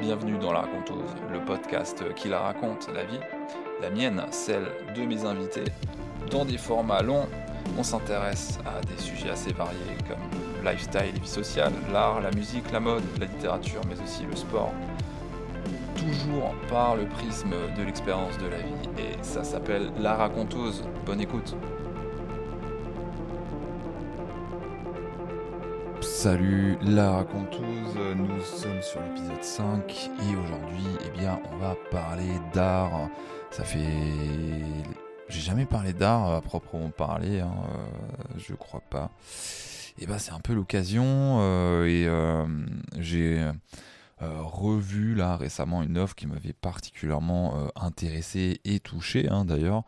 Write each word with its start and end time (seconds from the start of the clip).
Bienvenue 0.00 0.38
dans 0.38 0.52
La 0.52 0.60
Raconteuse, 0.60 1.14
le 1.30 1.44
podcast 1.44 2.02
qui 2.14 2.28
la 2.28 2.40
raconte, 2.40 2.88
la 2.94 3.04
vie, 3.04 3.20
la 3.82 3.90
mienne, 3.90 4.22
celle 4.30 4.64
de 4.96 5.02
mes 5.02 5.26
invités. 5.26 5.64
Dans 6.30 6.46
des 6.46 6.56
formats 6.56 7.02
longs, 7.02 7.28
on 7.78 7.82
s'intéresse 7.82 8.58
à 8.64 8.80
des 8.86 8.96
sujets 8.96 9.28
assez 9.28 9.52
variés 9.52 9.98
comme 10.08 10.18
le 10.64 10.70
lifestyle 10.70 11.20
vie 11.20 11.28
sociale, 11.28 11.72
l'art, 11.92 12.22
la 12.22 12.30
musique, 12.30 12.72
la 12.72 12.80
mode, 12.80 13.02
la 13.18 13.26
littérature, 13.26 13.82
mais 13.88 14.00
aussi 14.00 14.24
le 14.24 14.34
sport. 14.34 14.72
Toujours 15.96 16.54
par 16.70 16.96
le 16.96 17.04
prisme 17.06 17.52
de 17.76 17.82
l'expérience 17.82 18.38
de 18.38 18.46
la 18.46 18.56
vie, 18.56 18.88
et 18.98 19.22
ça 19.22 19.44
s'appelle 19.44 19.92
La 19.98 20.14
Raconteuse. 20.14 20.82
Bonne 21.04 21.20
écoute. 21.20 21.54
Salut 26.22 26.76
la 26.82 27.12
raconteuse, 27.12 27.96
nous 28.14 28.42
sommes 28.42 28.82
sur 28.82 29.00
l'épisode 29.00 29.42
5 29.42 30.10
et 30.20 30.36
aujourd'hui 30.36 30.84
eh 31.06 31.18
bien 31.18 31.40
on 31.50 31.56
va 31.56 31.74
parler 31.90 32.34
d'art. 32.52 33.08
Ça 33.50 33.64
fait... 33.64 33.86
J'ai 35.30 35.40
jamais 35.40 35.64
parlé 35.64 35.94
d'art 35.94 36.34
à 36.34 36.42
proprement 36.42 36.90
parler, 36.90 37.40
hein, 37.40 37.54
euh, 37.70 38.36
je 38.36 38.52
crois 38.52 38.82
pas. 38.82 39.10
Et 39.98 40.04
bah 40.04 40.18
c'est 40.18 40.32
un 40.32 40.40
peu 40.40 40.52
l'occasion 40.52 41.38
euh, 41.40 41.86
et 41.86 42.06
euh, 42.06 42.44
j'ai 42.98 43.42
revu 44.20 45.14
là 45.14 45.38
récemment 45.38 45.82
une 45.82 45.96
œuvre 45.96 46.14
qui 46.14 46.26
m'avait 46.26 46.52
particulièrement 46.52 47.70
intéressé 47.76 48.60
et 48.66 48.78
touché 48.78 49.26
hein, 49.30 49.46
d'ailleurs. 49.46 49.84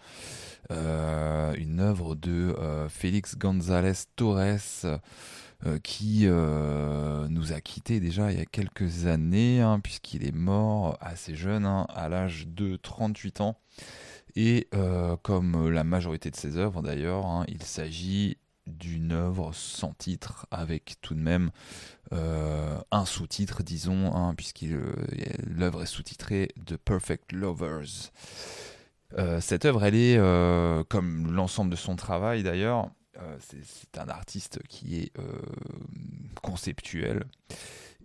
une 0.70 1.80
œuvre 1.80 2.14
de 2.14 2.56
Félix 2.88 3.36
González 3.36 4.06
Torres. 4.16 4.98
Euh, 5.64 5.78
qui 5.78 6.22
euh, 6.24 7.28
nous 7.28 7.52
a 7.52 7.60
quittés 7.60 8.00
déjà 8.00 8.32
il 8.32 8.38
y 8.38 8.40
a 8.40 8.44
quelques 8.44 9.06
années, 9.06 9.60
hein, 9.60 9.78
puisqu'il 9.78 10.26
est 10.26 10.34
mort 10.34 10.98
assez 11.00 11.36
jeune, 11.36 11.66
hein, 11.66 11.86
à 11.94 12.08
l'âge 12.08 12.48
de 12.48 12.74
38 12.74 13.42
ans. 13.42 13.56
Et 14.34 14.66
euh, 14.74 15.16
comme 15.22 15.68
la 15.68 15.84
majorité 15.84 16.32
de 16.32 16.36
ses 16.36 16.56
œuvres 16.56 16.82
d'ailleurs, 16.82 17.26
hein, 17.26 17.44
il 17.46 17.62
s'agit 17.62 18.38
d'une 18.66 19.12
œuvre 19.12 19.52
sans 19.54 19.92
titre, 19.92 20.46
avec 20.50 20.96
tout 21.00 21.14
de 21.14 21.20
même 21.20 21.50
un 22.10 23.04
sous-titre, 23.06 23.62
disons, 23.62 24.34
puisque 24.36 24.66
l'œuvre 25.46 25.82
est 25.82 25.86
sous-titrée 25.86 26.48
The 26.66 26.76
Perfect 26.76 27.32
Lovers. 27.32 28.12
cette 29.40 29.64
œuvre, 29.64 29.84
elle 29.84 29.96
est, 29.96 30.18
comme 30.88 31.32
l'ensemble 31.32 31.70
de 31.70 31.76
son 31.76 31.96
travail 31.96 32.44
d'ailleurs, 32.44 32.90
euh, 33.20 33.36
c'est 33.40 33.98
un 33.98 34.08
artiste 34.08 34.60
qui 34.68 34.98
est 34.98 35.18
euh, 35.18 35.22
conceptuel. 36.42 37.24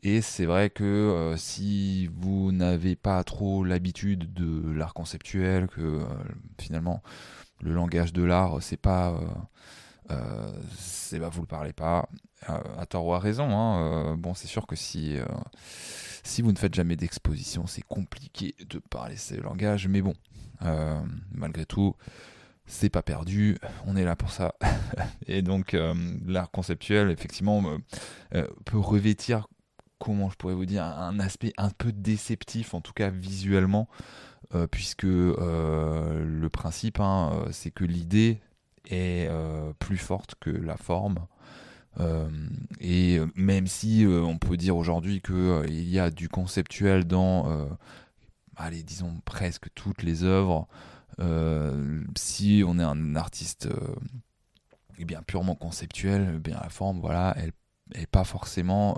Et 0.03 0.21
c'est 0.21 0.45
vrai 0.45 0.69
que 0.69 0.83
euh, 0.83 1.37
si 1.37 2.07
vous 2.07 2.51
n'avez 2.51 2.95
pas 2.95 3.23
trop 3.23 3.63
l'habitude 3.63 4.33
de 4.33 4.71
l'art 4.71 4.93
conceptuel, 4.93 5.67
que 5.67 6.05
finalement 6.59 7.01
le 7.61 7.73
langage 7.73 8.13
de 8.13 8.23
l'art, 8.23 8.61
c'est 8.61 8.77
pas. 8.77 9.19
c'est 10.77 11.19
bah, 11.19 11.29
vous 11.29 11.41
le 11.41 11.47
parlez 11.47 11.73
pas 11.73 12.07
à 12.45 12.85
tort 12.85 13.05
ou 13.07 13.13
à 13.13 13.19
raison. 13.19 13.49
Hein, 13.49 14.15
bon, 14.17 14.33
c'est 14.33 14.47
sûr 14.47 14.67
que 14.67 14.75
si, 14.75 15.17
si 16.23 16.41
vous 16.41 16.51
ne 16.51 16.57
faites 16.57 16.75
jamais 16.75 16.95
d'exposition, 16.95 17.65
c'est 17.65 17.81
compliqué 17.81 18.55
de 18.69 18.79
parler 18.79 19.17
ce 19.17 19.35
langage. 19.35 19.87
Mais 19.87 20.01
bon, 20.01 20.13
malgré 21.31 21.65
tout, 21.65 21.95
c'est 22.67 22.89
pas 22.89 23.01
perdu, 23.01 23.57
on 23.85 23.95
est 23.95 24.03
là 24.03 24.15
pour 24.15 24.31
ça. 24.31 24.53
et 25.27 25.41
donc 25.41 25.73
euh, 25.73 25.93
l'art 26.25 26.51
conceptuel, 26.51 27.09
effectivement, 27.09 27.63
euh, 27.65 27.77
euh, 28.35 28.47
peut 28.65 28.77
revêtir, 28.77 29.47
comment 29.97 30.29
je 30.29 30.35
pourrais 30.35 30.53
vous 30.53 30.65
dire, 30.65 30.83
un 30.83 31.19
aspect 31.19 31.53
un 31.57 31.69
peu 31.69 31.91
déceptif, 31.91 32.73
en 32.73 32.81
tout 32.81 32.93
cas 32.93 33.09
visuellement, 33.09 33.87
puisque 34.71 35.03
le 35.03 36.47
principe, 36.47 36.99
hein, 36.99 37.47
c'est 37.51 37.71
que 37.71 37.83
l'idée 37.83 38.39
est 38.89 39.29
plus 39.79 39.97
forte 39.97 40.35
que 40.39 40.51
la 40.51 40.77
forme. 40.77 41.25
et 42.79 43.19
même 43.35 43.65
si 43.65 44.05
on 44.07 44.37
peut 44.37 44.55
dire 44.55 44.77
aujourd'hui 44.77 45.21
qu'il 45.21 45.89
y 45.89 45.99
a 45.99 46.11
du 46.11 46.29
conceptuel 46.29 47.05
dans, 47.05 47.67
allez, 48.55 48.83
disons 48.83 49.19
presque 49.25 49.67
toutes 49.73 50.03
les 50.03 50.23
œuvres, 50.23 50.67
euh, 50.69 50.77
si 52.15 52.63
on 52.65 52.79
est 52.79 52.83
un 52.83 53.15
artiste 53.15 53.67
euh, 53.67 53.95
eh 54.97 55.05
bien 55.05 55.21
purement 55.21 55.55
conceptuel, 55.55 56.33
eh 56.35 56.39
bien 56.39 56.59
la 56.61 56.69
forme, 56.69 56.99
voilà, 56.99 57.35
elle 57.37 57.51
n'est 57.95 58.07
pas 58.07 58.23
forcément 58.23 58.97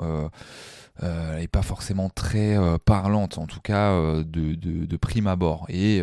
euh, 1.01 1.47
pas 1.47 1.61
forcément 1.61 2.09
très 2.09 2.57
parlante, 2.85 3.37
en 3.37 3.47
tout 3.47 3.61
cas 3.61 3.93
de, 4.23 4.55
de, 4.55 4.97
prime 4.97 5.27
abord, 5.27 5.65
et 5.69 6.01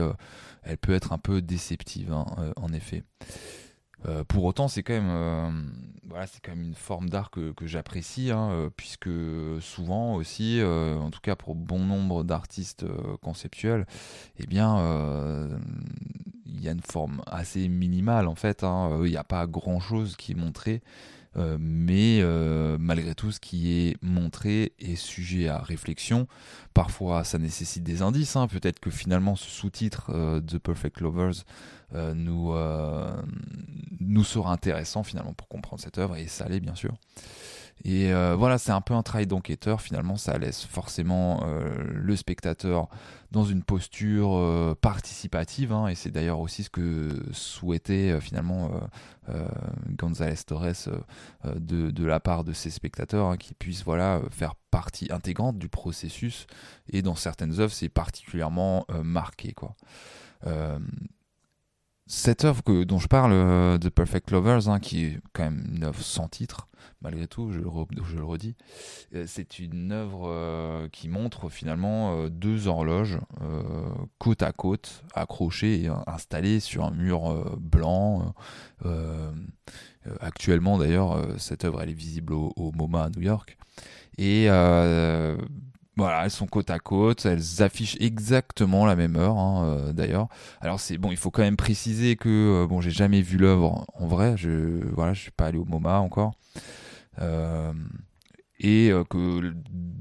elle 0.62 0.78
peut 0.78 0.94
être 0.94 1.12
un 1.12 1.19
peu 1.19 1.43
déceptive, 1.43 2.12
hein, 2.12 2.27
en 2.56 2.73
effet. 2.73 3.03
Euh, 4.06 4.25
pour 4.25 4.44
autant, 4.44 4.69
c'est 4.69 4.83
quand 4.83 4.93
même, 4.93 5.11
euh, 5.11 5.50
voilà, 6.09 6.27
c'est 6.27 6.41
quand 6.41 6.53
une 6.55 6.75
forme 6.75 7.09
d'art 7.09 7.31
que, 7.31 7.53
j'apprécie, 7.62 8.31
hein, 8.31 8.50
euh, 8.53 8.71
puisque 8.77 9.11
souvent 9.61 10.15
aussi, 10.15 10.61
en 10.62 11.11
tout 11.11 11.21
cas 11.21 11.37
pour 11.37 11.55
bon 11.55 11.81
nombre 11.81 12.25
d'artistes 12.25 12.84
conceptuels, 13.22 13.87
eh 14.39 14.47
bien, 14.47 14.77
il 16.47 16.61
y 16.62 16.69
a 16.69 16.72
une 16.72 16.81
forme 16.81 17.22
assez 17.27 17.69
minimale 17.69 18.28
en 18.28 18.34
fait. 18.34 18.65
Hein. 18.65 19.00
Il 19.05 19.11
n'y 19.11 19.17
a 19.17 19.25
pas 19.25 19.47
grand 19.47 19.81
chose 19.81 20.17
qui 20.17 20.33
est 20.33 20.37
montré. 20.37 20.83
Mais 21.59 22.23
malgré 22.79 23.15
tout, 23.15 23.33
ce 23.33 23.41
qui 23.41 23.73
est 23.73 23.97
montré 24.03 24.73
est 24.79 24.97
sujet 24.97 25.49
à 25.49 25.59
réflexion. 25.59 26.27
Parfois, 26.75 27.25
ça 27.25 27.39
nécessite 27.39 27.83
des 27.83 28.03
indices. 28.03 28.37
Hein. 28.37 28.49
Peut-être 28.49 28.81
que 28.81 28.91
finalement, 28.91 29.37
ce 29.37 29.49
sous-titre 29.49 30.41
The 30.47 30.59
Perfect 30.59 31.01
Lovers 31.01 31.45
euh, 31.95 32.15
nous, 32.15 32.53
euh, 32.53 33.15
nous 34.01 34.25
sera 34.25 34.53
intéressant 34.53 35.03
finalement 35.05 35.35
pour 35.35 35.49
comprendre 35.49 35.81
cette 35.81 35.99
œuvre, 35.99 36.17
et 36.17 36.27
ça 36.27 36.49
l'est 36.49 36.61
bien 36.61 36.75
sûr. 36.75 36.95
Et 37.84 38.12
euh, 38.12 38.34
voilà, 38.37 38.59
c'est 38.59 38.72
un 38.72 38.81
peu 38.81 38.94
un 38.94 39.03
travail 39.03 39.26
d'enquêteur, 39.26 39.81
finalement, 39.81 40.16
ça 40.16 40.38
laisse 40.38 40.64
forcément 40.64 41.44
le 41.47 42.16
spectateur 42.16 42.88
dans 43.31 43.44
une 43.44 43.62
posture 43.62 44.76
participative, 44.81 45.72
hein, 45.72 45.88
et 45.88 45.94
c'est 45.94 46.10
d'ailleurs 46.10 46.41
aussi 46.41 46.64
ce 46.64 46.70
que 46.70 47.22
souhaitait 47.32 48.19
finalement 48.20 48.70
González 49.91 50.37
Torres 50.47 50.88
de, 51.44 51.91
de, 51.91 52.04
la 52.06 52.19
part 52.19 52.44
de 52.44 52.53
ses 52.53 52.70
spectateurs, 52.70 53.26
hein, 53.26 53.37
qui 53.37 53.54
puissent 53.54 53.84
voilà, 53.84 54.20
faire 54.31 54.54
partie 54.70 55.12
intégrante 55.12 55.58
du 55.58 55.69
processus, 55.69 56.47
et 56.91 57.03
dans 57.03 57.14
certaines 57.14 57.60
œuvres, 57.60 57.72
c'est 57.72 57.88
particulièrement 57.88 58.87
marqué. 59.03 59.53
Quoi 59.53 59.76
cette 62.06 62.44
œuvre 62.44 62.62
dont 62.84 62.99
je 62.99 63.09
parle, 63.09 63.33
euh, 63.33 63.78
The 63.78 63.91
Perfect 63.91 64.31
Lovers, 64.31 64.69
hein, 64.69 64.78
qui 64.78 65.05
est 65.05 65.21
quand 65.33 65.44
même 65.44 65.65
une 65.75 65.84
œuvre 65.84 66.00
sans 66.00 66.28
titre, 66.28 66.69
malgré 67.03 67.27
tout, 67.27 67.50
je 67.50 67.59
le, 67.59 67.69
je 68.05 68.17
le 68.17 68.25
redis, 68.25 68.55
euh, 69.15 69.25
c'est 69.27 69.59
une 69.59 69.91
œuvre 69.91 70.28
euh, 70.28 70.89
qui 70.89 71.09
montre 71.09 71.49
finalement 71.49 72.28
deux 72.28 72.69
horloges 72.69 73.19
côte 74.19 74.43
à 74.43 74.53
côte, 74.53 75.03
accrochées 75.15 75.83
et 75.83 75.91
installées 76.06 76.61
sur 76.61 76.84
un 76.84 76.93
mur 76.93 77.56
blanc. 77.59 78.34
actuellement, 80.21 80.78
d'ailleurs, 80.78 81.27
cette 81.38 81.65
œuvre 81.65 81.83
elle 81.83 81.91
est 81.91 81.94
visible 81.94 82.33
au, 82.33 82.53
au 82.56 82.73
MoMA 82.73 83.05
à 83.05 83.11
New 83.11 83.23
York. 83.23 83.59
Et 84.19 84.49
voilà, 85.97 86.25
elles 86.25 86.31
sont 86.31 86.47
côte 86.47 86.71
à 86.71 86.79
côte, 86.79 87.25
elles 87.25 87.62
affichent 87.62 87.97
exactement 88.01 88.84
la 88.84 88.97
même 88.97 89.17
heure, 89.17 89.39
hein, 89.39 89.65
euh, 89.65 89.93
d'ailleurs. 89.95 90.29
Alors 90.61 90.79
c'est 90.79 90.99
bon, 90.99 91.11
il 91.11 91.17
faut 91.17 91.31
quand 91.31 91.43
même 91.43 91.57
préciser 91.57 92.17
que 92.17 92.29
euh, 92.65 92.67
bon, 92.67 92.83
j'ai 92.83 92.91
jamais 92.91 93.23
vu 93.23 93.39
l'œuvre 93.39 93.87
en 93.95 94.06
vrai. 94.06 94.37
Je 94.37 94.85
voilà, 94.93 95.15
je 95.15 95.23
suis 95.23 95.31
pas 95.31 95.47
allé 95.47 95.59
au 95.59 95.65
MoMA 95.65 95.99
encore, 96.01 96.35
euh, 97.23 97.73
et 98.61 98.91
que 99.09 99.55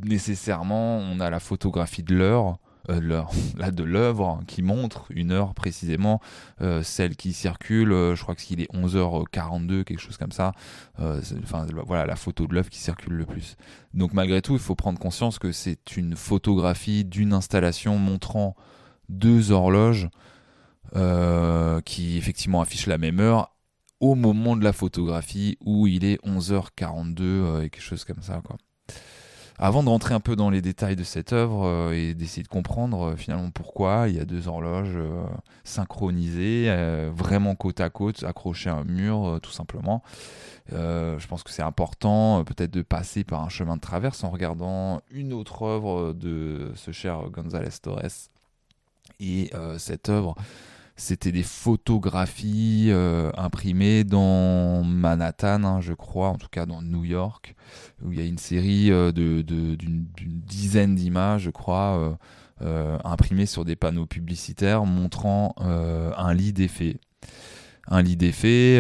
nécessairement 0.04 0.98
on 0.98 1.20
a 1.22 1.30
la 1.30 1.40
photographie 1.40 2.04
de 2.04 2.16
l'heure 2.16 2.58
euh, 2.90 3.00
de 3.72 3.84
l'œuvre 3.84 4.42
qui 4.48 4.62
montre 4.62 5.06
une 5.10 5.32
heure 5.32 5.54
précisément, 5.54 6.22
euh, 6.62 6.84
celle 6.84 7.16
qui 7.16 7.34
circule, 7.34 7.92
euh, 7.92 8.16
je 8.16 8.22
crois 8.24 8.36
qu'il 8.36 8.62
est 8.62 8.72
11h42, 8.74 9.84
quelque 9.84 10.00
chose 10.00 10.18
comme 10.18 10.32
ça. 10.32 10.54
Enfin, 11.00 11.66
voilà, 11.86 12.06
la 12.06 12.16
photo 12.16 12.48
de 12.48 12.54
l'œuvre 12.54 12.70
qui 12.70 12.80
circule 12.80 13.14
le 13.14 13.26
plus. 13.26 13.58
Donc 13.94 14.14
malgré 14.14 14.42
tout, 14.42 14.54
il 14.54 14.60
faut 14.60 14.76
prendre 14.76 15.00
conscience 15.00 15.40
que 15.40 15.52
c'est 15.52 15.98
une 15.98 16.16
photographie 16.16 17.06
d'une 17.06 17.34
installation 17.34 17.98
montrant 17.98 18.56
deux 19.10 19.52
horloges 19.52 20.10
qui 21.84 22.18
effectivement 22.18 22.62
affichent 22.62 22.88
la 22.88 22.98
même 22.98 23.20
heure 23.20 23.52
au 24.00 24.16
moment 24.16 24.56
de 24.56 24.64
la 24.64 24.72
photographie 24.72 25.58
où 25.66 25.88
il 25.88 26.06
est 26.06 26.24
11h42 26.26 27.64
et 27.64 27.70
quelque 27.70 27.82
chose 27.82 28.06
comme 28.06 28.22
ça 28.22 28.42
quoi. 28.46 28.56
Avant 29.58 29.84
de 29.84 29.90
rentrer 29.90 30.14
un 30.14 30.20
peu 30.20 30.36
dans 30.36 30.50
les 30.50 30.62
détails 30.62 30.98
de 30.98 31.04
cette 31.04 31.32
œuvre 31.32 31.94
et 31.94 32.14
d'essayer 32.14 32.44
de 32.44 32.48
comprendre 32.50 33.16
finalement 33.16 33.52
pourquoi 33.52 34.10
il 34.10 34.16
y 34.16 34.20
a 34.20 34.26
deux 34.26 34.50
horloges 34.50 34.98
synchronisées, 35.64 36.70
vraiment 37.16 37.56
côte 37.56 37.80
à 37.80 37.90
côte, 37.90 38.24
accrochées 38.24 38.70
à 38.70 38.76
un 38.76 38.84
mur, 38.84 39.40
tout 39.42 39.52
simplement. 39.52 40.04
je 40.72 41.28
pense 41.28 41.42
que 41.44 41.52
c'est 41.52 41.62
important 41.62 42.44
peut-être 42.44 42.72
de 42.72 42.82
passer 42.82 43.24
par 43.24 43.44
un 43.44 43.50
chemin 43.50 43.78
de 43.78 43.82
traverse 43.82 44.26
en 44.26 44.30
regardant 44.30 45.02
une 45.10 45.32
autre 45.32 45.64
œuvre 45.64 46.12
de 46.12 46.74
ce 46.76 46.92
cher 46.92 47.30
González 47.32 47.70
Torres. 47.82 48.30
Et 49.22 49.52
cette 49.78 50.10
œuvre, 50.10 50.36
c'était 50.98 51.34
des 51.34 51.44
photographies 51.44 52.88
euh, 52.90 53.30
imprimées 53.36 54.06
dans 54.06 54.84
Manhattan, 54.84 55.64
hein, 55.64 55.82
je 55.82 55.94
crois, 55.94 56.30
en 56.30 56.38
tout 56.38 56.48
cas 56.50 56.66
dans 56.66 56.82
New 56.82 57.04
York, 57.04 57.56
où 58.02 58.14
il 58.14 58.20
y 58.20 58.22
a 58.22 58.26
une 58.26 58.38
série 58.38 58.92
euh, 58.92 59.12
d'une, 59.12 60.06
dizaine 60.18 60.96
d'images, 60.96 61.44
je 61.44 61.50
crois, 61.50 62.18
euh, 62.62 62.98
imprimées 63.04 63.46
sur 63.46 63.66
des 63.66 63.76
panneaux 63.76 64.06
publicitaires 64.06 64.86
montrant 64.86 65.54
un 65.58 66.34
lit 66.34 66.54
d'effet. 66.54 66.98
Un 67.88 68.02
lit 68.02 68.16
d'effet 68.16 68.78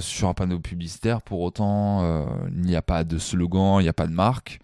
sur 0.00 0.28
un 0.28 0.34
panneau 0.34 0.58
publicitaire, 0.58 1.22
pour 1.22 1.40
autant, 1.40 2.26
il 2.50 2.62
n'y 2.62 2.76
a 2.76 2.82
pas 2.82 3.04
de 3.04 3.18
slogan, 3.18 3.78
il 3.80 3.84
n'y 3.84 3.88
a 3.88 3.94
pas 3.94 4.08
de 4.08 4.12
marque. 4.12 4.58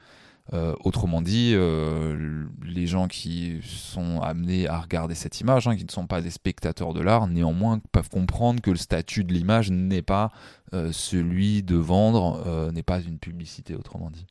Euh, 0.53 0.75
autrement 0.81 1.23
dit, 1.23 1.53
euh, 1.55 2.45
les 2.65 2.87
gens 2.87 3.07
qui 3.07 3.61
sont 3.63 4.21
amenés 4.21 4.67
à 4.67 4.81
regarder 4.81 5.15
cette 5.15 5.41
image, 5.41 5.69
hein, 5.69 5.77
qui 5.77 5.85
ne 5.85 5.91
sont 5.91 6.07
pas 6.07 6.21
des 6.21 6.31
spectateurs 6.31 6.93
de 6.93 7.01
l'art, 7.01 7.29
néanmoins 7.29 7.81
peuvent 7.93 8.11
comprendre 8.11 8.61
que 8.61 8.71
le 8.71 8.77
statut 8.77 9.25
de 9.25 9.33
l'image 9.33 9.71
n'est 9.71 10.03
pas 10.03 10.31
euh, 10.75 10.91
celui 10.93 11.63
de 11.63 11.77
vendre, 11.77 12.71
n'est 12.73 12.83
pas 12.83 13.01
une 13.01 13.19
publicité, 13.19 13.75
autrement 13.75 14.11
dit. 14.11 14.27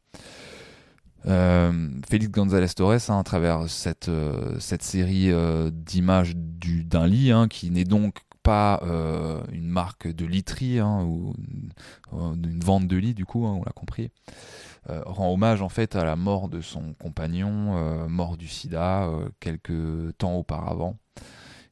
Félix 2.09 2.31
González 2.31 2.69
Torres, 2.75 3.09
hein, 3.09 3.19
à 3.19 3.23
travers 3.23 3.69
cette, 3.69 4.09
série 4.59 5.31
d'images 5.71 6.35
d'un 6.35 7.07
lit, 7.07 7.31
hein, 7.31 7.47
qui 7.47 7.71
n'est 7.71 7.85
donc 7.85 8.15
pas 8.43 8.81
une 9.51 9.67
marque 9.67 10.07
de 10.07 10.25
literie 10.25 10.81
ou 10.81 11.33
une 12.11 12.59
vente 12.63 12.87
de 12.87 12.97
lit, 12.97 13.13
du 13.13 13.25
coup, 13.25 13.45
on 13.45 13.63
l'a 13.63 13.71
compris. 13.71 14.11
Euh, 14.89 15.03
rend 15.05 15.31
hommage 15.31 15.61
en 15.61 15.69
fait 15.69 15.95
à 15.95 16.03
la 16.03 16.15
mort 16.15 16.49
de 16.49 16.59
son 16.59 16.93
compagnon, 16.93 17.77
euh, 17.77 18.07
mort 18.07 18.35
du 18.35 18.47
sida 18.47 19.03
euh, 19.03 19.29
quelques 19.39 20.17
temps 20.17 20.35
auparavant. 20.35 20.97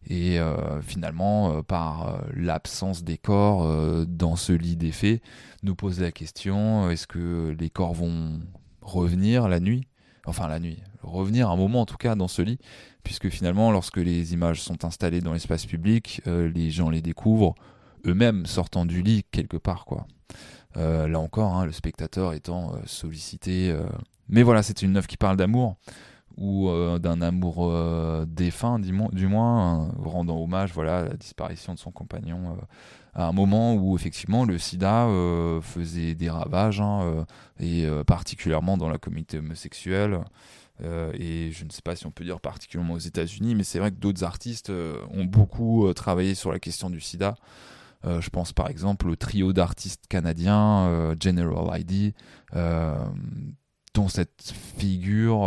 Et 0.10 0.40
finalement, 0.82 1.62
par 1.62 2.24
l'absence 2.34 3.04
des 3.04 3.18
corps 3.18 3.68
dans 4.08 4.38
ce 4.38 4.54
lit 4.54 4.78
des 4.78 4.94
faits, 4.94 5.22
nous 5.62 5.76
pose 5.76 6.00
la 6.00 6.12
question 6.12 6.90
est-ce 6.90 7.06
que 7.06 7.56
les 7.60 7.70
corps 7.70 7.94
vont 7.94 8.40
revenir 8.82 9.50
la 9.50 9.60
nuit? 9.60 9.89
Enfin, 10.26 10.48
la 10.48 10.60
nuit, 10.60 10.82
revenir 11.02 11.50
un 11.50 11.56
moment 11.56 11.82
en 11.82 11.86
tout 11.86 11.98
cas 11.98 12.16
dans 12.16 12.28
ce 12.28 12.42
lit, 12.42 12.60
puisque 13.04 13.30
finalement, 13.30 13.72
lorsque 13.72 13.98
les 13.98 14.34
images 14.34 14.62
sont 14.62 14.86
installées 14.86 15.22
dans 15.22 15.34
l'espace 15.34 15.66
public, 15.66 16.22
les 16.26 16.72
gens 16.72 16.90
les 16.90 17.02
découvrent 17.02 17.56
eux-mêmes 18.06 18.46
sortant 18.46 18.86
du 18.86 19.02
lit 19.02 19.24
quelque 19.32 19.58
part, 19.58 19.86
quoi. 19.86 20.06
Euh, 20.78 21.08
là 21.08 21.20
encore, 21.20 21.56
hein, 21.56 21.66
le 21.66 21.72
spectateur 21.72 22.34
étant 22.34 22.76
euh, 22.76 22.80
sollicité. 22.86 23.72
Euh. 23.72 23.84
Mais 24.28 24.44
voilà, 24.44 24.62
c'est 24.62 24.82
une 24.82 24.96
œuvre 24.98 25.08
qui 25.08 25.18
parle 25.18 25.38
d'amour 25.38 25.76
ou 26.38 26.70
d'un 27.00 27.22
amour 27.22 27.70
défunt, 28.26 28.80
du, 28.80 28.94
moins, 29.28 29.92
rendant 29.98 30.42
hommage 30.42 30.72
voilà, 30.72 31.00
à 31.00 31.04
la 31.04 31.14
disparition 31.16 31.74
de 31.74 31.80
son 31.80 31.92
compagnon 31.92 32.56
à 33.14 33.28
un 33.28 33.32
moment 33.32 33.76
où 33.76 33.96
effectivement 33.96 34.46
le 34.46 34.58
sida 34.58 35.08
faisait 35.62 36.16
des 36.16 36.30
ravages, 36.30 36.82
hein, 36.82 37.26
et 37.60 37.88
particulièrement 38.06 38.78
dans 38.78 38.90
la 38.90 38.98
communauté 38.98 39.40
homosexuelle. 39.40 40.20
et 40.82 41.52
je 41.52 41.66
ne 41.66 41.70
sais 41.70 41.82
pas 41.84 41.96
si 41.96 42.06
on 42.06 42.12
peut 42.12 42.24
dire 42.24 42.40
particulièrement 42.40 42.94
aux 42.94 43.00
États-Unis, 43.00 43.56
mais 43.56 43.64
c'est 43.64 43.80
vrai 43.80 43.92
que 43.92 43.98
d'autres 43.98 44.24
artistes 44.24 44.70
ont 44.70 45.26
beaucoup 45.26 45.92
travaillé 45.94 46.36
sur 46.36 46.52
la 46.52 46.60
question 46.60 46.90
du 46.90 47.02
sida. 47.02 47.36
Euh, 48.06 48.22
je 48.22 48.30
pense 48.30 48.54
par 48.54 48.70
exemple 48.70 49.10
au 49.10 49.16
trio 49.16 49.52
d'artistes 49.52 50.06
canadiens 50.08 50.88
euh, 50.88 51.16
General 51.20 51.80
ID, 51.82 52.14
euh, 52.56 52.98
dont 53.94 54.08
cette 54.08 54.54
figure 54.78 55.42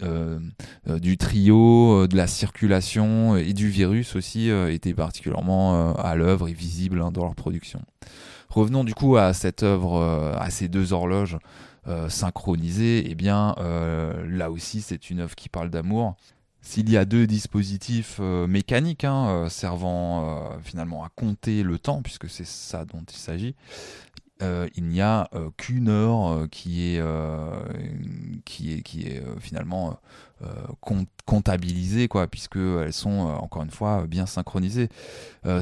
du 0.00 1.16
trio, 1.18 2.06
de 2.06 2.16
la 2.16 2.26
circulation 2.26 3.36
et 3.36 3.52
du 3.52 3.68
virus 3.68 4.16
aussi 4.16 4.48
était 4.48 4.94
particulièrement 4.94 5.94
à 5.96 6.14
l'œuvre 6.14 6.48
et 6.48 6.52
visible 6.52 7.02
hein, 7.02 7.10
dans 7.10 7.24
leur 7.24 7.34
production. 7.34 7.80
Revenons 8.48 8.84
du 8.84 8.94
coup 8.94 9.16
à 9.16 9.34
cette 9.34 9.62
œuvre, 9.62 10.02
à 10.38 10.50
ces 10.50 10.68
deux 10.68 10.92
horloges 10.92 11.38
synchronisées. 12.08 13.04
Eh 13.10 13.14
bien, 13.14 13.54
là 14.28 14.50
aussi, 14.50 14.80
c'est 14.80 15.10
une 15.10 15.20
œuvre 15.20 15.34
qui 15.34 15.48
parle 15.48 15.70
d'amour 15.70 16.16
s'il 16.68 16.90
y 16.90 16.96
a 16.96 17.04
deux 17.04 17.26
dispositifs 17.26 18.18
euh, 18.20 18.46
mécaniques 18.46 19.04
hein, 19.04 19.28
euh, 19.28 19.48
servant 19.48 20.52
euh, 20.52 20.58
finalement 20.62 21.02
à 21.02 21.08
compter 21.08 21.62
le 21.62 21.78
temps, 21.78 22.02
puisque 22.02 22.28
c'est 22.28 22.46
ça 22.46 22.84
dont 22.84 23.02
il 23.10 23.16
s'agit, 23.16 23.54
il 24.40 24.84
n'y 24.84 25.00
a 25.00 25.28
qu'une 25.56 25.88
heure 25.88 26.48
qui 26.50 26.94
est, 26.94 27.02
qui 28.44 28.72
est, 28.72 28.82
qui 28.82 29.02
est 29.02 29.22
finalement 29.40 29.98
comptabilisée, 31.24 32.06
quoi, 32.06 32.26
puisqu'elles 32.28 32.92
sont 32.92 33.10
encore 33.10 33.62
une 33.62 33.70
fois 33.70 34.06
bien 34.06 34.26
synchronisées. 34.26 34.88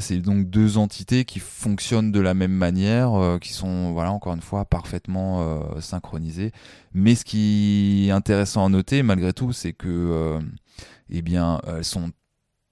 c'est 0.01 0.19
donc 0.19 0.51
deux 0.51 0.77
entités 0.77 1.25
qui 1.25 1.39
fonctionnent 1.39 2.13
de 2.13 2.21
la 2.21 2.35
même 2.35 2.53
manière, 2.53 3.39
qui 3.41 3.53
sont 3.53 3.93
voilà 3.93 4.13
encore 4.13 4.35
une 4.35 4.43
fois 4.43 4.65
parfaitement 4.65 5.63
synchronisées. 5.81 6.53
Mais 6.93 7.15
ce 7.15 7.25
qui 7.25 8.07
est 8.09 8.13
intéressant 8.13 8.67
à 8.67 8.69
noter 8.69 9.03
malgré 9.03 9.33
tout, 9.33 9.53
c'est 9.53 9.73
que 9.73 10.39
eh 11.09 11.23
bien, 11.23 11.61
elles 11.67 11.85
sont 11.85 12.11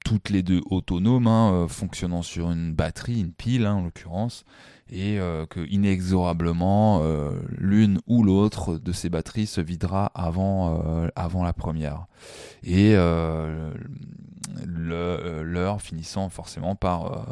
toutes 0.05 0.29
les 0.29 0.43
deux 0.43 0.61
autonomes, 0.71 1.27
hein, 1.27 1.53
euh, 1.53 1.69
fonctionnant 1.69 2.23
sur 2.23 2.53
une 2.53 2.73
batterie, 2.73 3.21
une 3.21 3.33
pile 3.33 3.67
hein, 3.67 3.75
en 3.75 3.83
l'occurrence, 3.83 4.45
et 4.91 5.19
euh, 5.19 5.47
que 5.47 5.67
inexorablement 5.69 7.01
euh, 7.03 7.33
l'une 7.57 7.99
ou 8.07 8.23
l'autre 8.23 8.77
de 8.77 8.93
ces 8.93 9.09
batteries 9.09 9.47
se 9.47 9.63
videra 9.63 10.13
avant, 10.15 11.09
avant 11.17 11.43
la 11.43 11.55
première. 11.55 12.07
Et 12.63 12.95
l'heure 14.67 15.81
finissant 15.81 16.29
forcément 16.29 16.77
par 16.77 17.27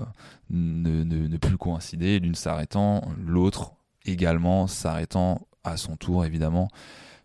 ne, 0.51 1.05
ne, 1.05 1.37
plus 1.37 1.59
coïncider, 1.59 2.19
l'une 2.19 2.35
s'arrêtant, 2.35 3.03
l'autre 3.23 3.75
également 4.07 4.67
s'arrêtant 4.67 5.47
à 5.63 5.77
son 5.77 5.97
tour 5.97 6.25
évidemment, 6.25 6.69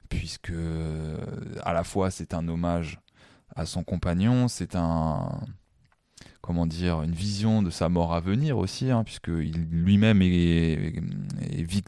puisque 0.10 0.54
à 1.64 1.74
la 1.74 1.84
fois 1.86 2.12
c'est 2.12 2.34
un 2.34 2.48
hommage 2.50 3.00
à 3.56 3.66
son 3.66 3.84
compagnon. 3.84 4.48
C'est 4.48 4.76
un 4.76 5.40
comment 6.42 6.66
dire, 6.66 7.02
une 7.02 7.12
vision 7.12 7.62
de 7.62 7.70
sa 7.70 7.90
mort 7.90 8.14
à 8.14 8.22
venir 8.22 8.58
aussi, 8.58 8.90
hein, 8.90 9.04
puisque 9.04 9.28
lui-même 9.28 10.22
est, 10.22 11.04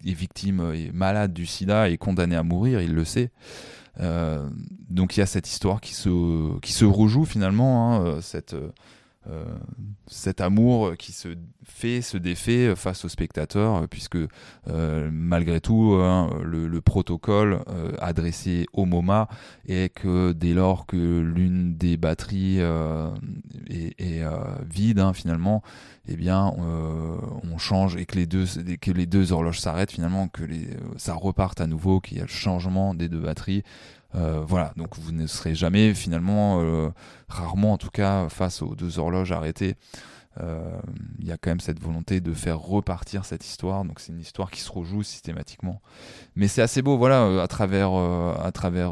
victime, 0.03 0.73
est 0.73 0.91
malade 0.91 1.31
du 1.31 1.45
sida 1.45 1.87
et 1.87 1.97
condamné 1.97 2.35
à 2.35 2.43
mourir, 2.43 2.81
il 2.81 2.93
le 2.93 3.05
sait. 3.05 3.31
Euh, 4.01 4.49
donc 4.89 5.15
il 5.15 5.21
y 5.21 5.23
a 5.23 5.25
cette 5.25 5.47
histoire 5.47 5.79
qui 5.79 5.93
se, 5.93 6.59
qui 6.59 6.73
se 6.73 6.83
rejoue 6.83 7.23
finalement, 7.23 7.95
hein, 7.95 8.21
cette, 8.21 8.53
cet 10.07 10.41
amour 10.41 10.97
qui 10.97 11.11
se 11.11 11.29
fait, 11.63 12.01
se 12.01 12.17
défait 12.17 12.75
face 12.75 13.05
au 13.05 13.09
spectateur, 13.09 13.87
puisque 13.87 14.17
euh, 14.67 15.09
malgré 15.11 15.61
tout, 15.61 15.99
hein, 16.01 16.29
le, 16.43 16.81
protocole 16.81 17.59
euh, 17.67 17.91
adressé 17.99 18.65
au 18.73 18.85
MoMA 18.85 19.27
est 19.67 19.93
que 19.93 20.31
dès 20.31 20.53
lors 20.53 20.85
que 20.85 21.19
l'une 21.19 21.75
des 21.75 21.97
batteries 21.97 22.59
est, 23.69 24.23
vide, 24.69 24.99
hein, 24.99 25.13
finalement, 25.13 25.63
eh 26.07 26.15
bien, 26.15 26.51
on 26.57 27.57
change 27.57 27.95
et 27.95 28.05
que 28.05 28.15
les 28.15 28.25
deux, 28.25 28.45
que 28.81 28.91
les 28.91 29.05
deux 29.05 29.31
horloges 29.31 29.59
s'arrêtent, 29.59 29.91
finalement, 29.91 30.27
que 30.27 30.43
les, 30.43 30.67
ça 30.97 31.13
reparte 31.13 31.61
à 31.61 31.67
nouveau, 31.67 31.99
qu'il 31.99 32.17
y 32.17 32.21
a 32.21 32.23
le 32.23 32.29
changement 32.29 32.93
des 32.93 33.09
deux 33.09 33.19
batteries. 33.19 33.63
Euh, 34.15 34.43
voilà, 34.45 34.73
donc 34.75 34.97
vous 34.97 35.11
ne 35.11 35.27
serez 35.27 35.53
jamais 35.53 35.93
finalement, 35.93 36.61
euh, 36.61 36.89
rarement 37.27 37.73
en 37.73 37.77
tout 37.77 37.89
cas, 37.89 38.27
face 38.29 38.61
aux 38.61 38.75
deux 38.75 38.99
horloges 38.99 39.31
arrêtées. 39.31 39.75
Euh, 40.39 40.79
il 41.19 41.27
y 41.27 41.31
a 41.31 41.37
quand 41.37 41.51
même 41.51 41.59
cette 41.59 41.81
volonté 41.81 42.21
de 42.21 42.33
faire 42.33 42.59
repartir 42.59 43.25
cette 43.25 43.45
histoire, 43.45 43.83
donc 43.83 43.99
c'est 43.99 44.11
une 44.11 44.21
histoire 44.21 44.51
qui 44.51 44.61
se 44.61 44.71
rejoue 44.71 45.03
systématiquement. 45.03 45.81
Mais 46.35 46.47
c'est 46.47 46.61
assez 46.61 46.81
beau, 46.81 46.97
voilà, 46.97 47.41
à 47.41 47.47
travers, 47.47 47.93
à 47.93 48.51
travers 48.51 48.91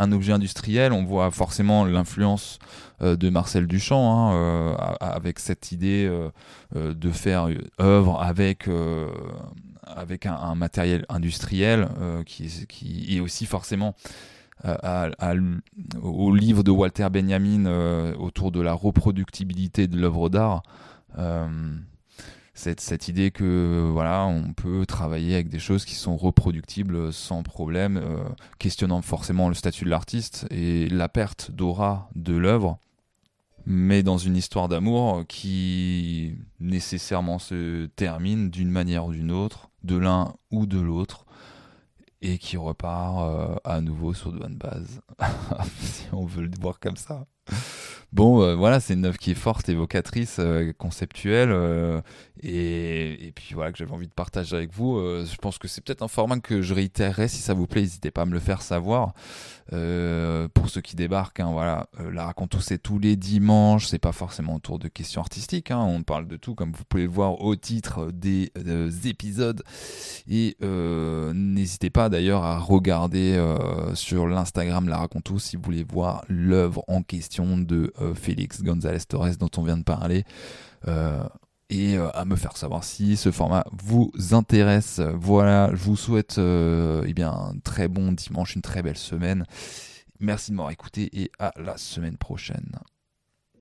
un 0.00 0.12
objet 0.12 0.32
industriel, 0.32 0.92
on 0.92 1.04
voit 1.04 1.30
forcément 1.30 1.84
l'influence 1.84 2.58
de 3.00 3.30
Marcel 3.30 3.66
Duchamp, 3.66 4.32
hein, 4.32 4.96
avec 5.00 5.38
cette 5.38 5.72
idée 5.72 6.10
de 6.74 7.10
faire 7.10 7.48
œuvre 7.80 8.20
avec 8.20 8.68
avec 9.96 10.26
un, 10.26 10.54
matériel 10.54 11.04
industriel 11.08 11.88
euh, 12.00 12.22
qui, 12.24 13.16
est, 13.16 13.20
aussi 13.20 13.46
forcément 13.46 13.94
euh, 14.64 15.10
au 16.02 16.34
livre 16.34 16.62
de 16.62 16.70
Walter 16.70 17.08
Benjamin 17.10 17.66
euh, 17.66 18.14
autour 18.16 18.52
de 18.52 18.60
la 18.60 18.72
reproductibilité 18.72 19.86
de 19.86 19.98
l'œuvre 19.98 20.28
d'art. 20.28 20.62
Cette, 22.60 23.08
idée 23.08 23.30
que 23.30 23.88
voilà, 23.90 24.26
on 24.26 24.52
peut 24.52 24.84
travailler 24.84 25.34
avec 25.34 25.48
des 25.48 25.58
choses 25.58 25.84
qui 25.84 25.94
sont 25.94 26.16
reproductibles 26.16 27.12
sans 27.12 27.42
problème, 27.42 27.96
euh, 27.96 28.18
questionnant 28.58 29.00
forcément 29.00 29.48
le 29.48 29.54
statut 29.54 29.84
de 29.84 29.90
l'artiste 29.90 30.46
et 30.50 30.88
la 30.88 31.08
perte 31.08 31.50
d'aura 31.50 32.10
de 32.14 32.34
l'œuvre, 32.34 32.78
mais 33.64 34.02
dans 34.02 34.18
une 34.18 34.36
histoire 34.36 34.68
d'amour 34.68 35.24
qui 35.26 36.34
nécessairement 36.60 37.38
se 37.38 37.86
termine 37.86 38.50
d'une 38.50 38.70
manière 38.70 39.06
ou 39.06 39.12
d'une 39.12 39.32
autre, 39.32 39.70
de 39.82 39.96
l'un 39.96 40.34
ou 40.50 40.66
de 40.66 40.78
l'autre, 40.78 41.24
et 42.22 42.38
qui 42.38 42.56
repart 42.56 43.18
euh, 43.18 43.56
à 43.64 43.80
nouveau 43.80 44.12
sur 44.14 44.32
de 44.32 44.38
bonnes 44.38 44.56
bases, 44.56 45.00
si 45.80 46.06
on 46.12 46.24
veut 46.24 46.42
le 46.42 46.50
voir 46.60 46.78
comme 46.78 46.96
ça. 46.96 47.26
Bon, 48.12 48.42
euh, 48.42 48.54
voilà, 48.54 48.80
c'est 48.80 48.94
une 48.94 49.04
œuvre 49.06 49.18
qui 49.18 49.30
est 49.30 49.34
forte, 49.34 49.68
évocatrice, 49.68 50.36
euh, 50.38 50.72
conceptuelle, 50.72 52.02
et, 52.42 53.26
et, 53.28 53.32
voilà, 53.54 53.72
que 53.72 53.78
j'avais 53.78 53.92
envie 53.92 54.08
de 54.08 54.12
partager 54.12 54.56
avec 54.56 54.72
vous. 54.72 54.98
je 54.98 55.36
pense 55.36 55.58
que 55.58 55.68
c'est 55.68 55.82
peut-être 55.82 56.02
un 56.02 56.08
format 56.08 56.38
que 56.40 56.62
je 56.62 56.74
réitérerai 56.74 57.28
si 57.28 57.38
ça 57.38 57.54
vous 57.54 57.66
plaît, 57.66 57.82
n'hésitez 57.82 58.10
pas 58.10 58.22
à 58.22 58.26
me 58.26 58.32
le 58.32 58.40
faire 58.40 58.62
savoir. 58.62 59.12
pour 59.68 60.68
ceux 60.68 60.80
qui 60.80 60.96
débarquent, 60.96 61.40
hein, 61.40 61.50
voilà, 61.52 61.86
la 62.12 62.26
raconte 62.26 62.60
c'est 62.60 62.78
tous 62.78 62.98
les 62.98 63.16
dimanches, 63.16 63.86
c'est 63.86 63.98
pas 63.98 64.12
forcément 64.12 64.54
autour 64.54 64.78
de 64.78 64.88
questions 64.88 65.20
artistiques, 65.20 65.70
hein, 65.70 65.80
on 65.80 66.02
parle 66.02 66.26
de 66.26 66.36
tout, 66.36 66.54
comme 66.54 66.72
vous 66.72 66.84
pouvez 66.84 67.04
le 67.04 67.10
voir 67.10 67.40
au 67.40 67.56
titre 67.56 68.10
des 68.12 68.50
épisodes, 69.04 69.62
et 70.28 70.56
n'hésitez 70.60 71.90
pas 71.90 72.08
d'ailleurs 72.08 72.44
à 72.44 72.58
regarder 72.58 73.36
euh, 73.36 73.94
sur 73.94 74.26
l'Instagram 74.26 74.88
La 74.88 74.98
Raconto 74.98 75.38
si 75.38 75.56
vous 75.56 75.62
voulez 75.62 75.84
voir 75.84 76.24
l'œuvre 76.28 76.84
en 76.88 77.02
question 77.02 77.58
de 77.58 77.92
euh, 78.00 78.14
Félix 78.14 78.62
González 78.62 79.00
Torres 79.08 79.36
dont 79.38 79.50
on 79.56 79.62
vient 79.62 79.76
de 79.76 79.84
parler. 79.84 80.24
Euh, 80.88 81.22
et 81.70 81.96
à 81.96 82.24
me 82.24 82.36
faire 82.36 82.56
savoir 82.56 82.84
si 82.84 83.16
ce 83.16 83.30
format 83.30 83.64
vous 83.72 84.12
intéresse. 84.32 85.00
Voilà, 85.14 85.70
je 85.72 85.82
vous 85.82 85.96
souhaite 85.96 86.38
eh 86.38 87.14
bien, 87.14 87.30
un 87.30 87.54
très 87.64 87.88
bon 87.88 88.12
dimanche, 88.12 88.56
une 88.56 88.62
très 88.62 88.82
belle 88.82 88.98
semaine. 88.98 89.46
Merci 90.18 90.50
de 90.50 90.56
m'avoir 90.56 90.72
écouté 90.72 91.08
et 91.12 91.30
à 91.38 91.52
la 91.56 91.78
semaine 91.78 92.18
prochaine. 92.18 92.72